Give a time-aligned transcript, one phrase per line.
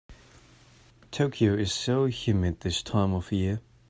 [1.11, 3.61] Tokyo is so humid this time of year.